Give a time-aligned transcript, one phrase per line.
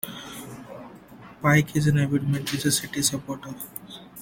[1.43, 3.53] Pike is an avid Manchester City supporter.